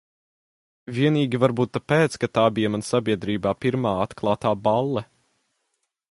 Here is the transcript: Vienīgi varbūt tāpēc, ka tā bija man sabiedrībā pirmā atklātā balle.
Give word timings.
Vienīgi 0.99 1.39
varbūt 1.43 1.73
tāpēc, 1.75 2.17
ka 2.23 2.29
tā 2.37 2.45
bija 2.55 2.71
man 2.75 2.83
sabiedrībā 2.87 3.53
pirmā 3.65 3.91
atklātā 4.05 4.55
balle. 4.69 5.05